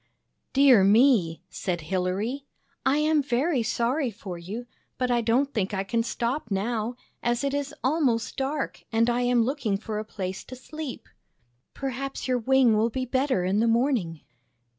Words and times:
"Dear 0.53 0.83
me!" 0.83 1.41
said 1.51 1.81
Hilary." 1.81 2.47
I 2.93 2.97
am 2.97 3.21
very 3.21 3.61
sorry 3.61 4.09
for 4.09 4.35
you, 4.35 4.65
but 4.97 5.11
I 5.11 5.21
don't 5.21 5.53
think 5.53 5.75
I 5.75 5.83
can 5.83 6.01
stop 6.01 6.49
now, 6.49 6.95
as 7.21 7.43
it 7.43 7.53
is 7.53 7.75
almost 7.83 8.35
dark 8.35 8.83
and 8.91 9.11
I 9.11 9.21
am 9.21 9.43
looking 9.43 9.77
for 9.77 9.99
a 9.99 10.03
place 10.03 10.43
to 10.45 10.55
sleep. 10.55 11.07
Perhaps 11.75 12.27
your 12.27 12.39
wing 12.39 12.75
will 12.75 12.89
be 12.89 13.05
better 13.05 13.43
in 13.43 13.59
the 13.59 13.67
morning." 13.67 14.21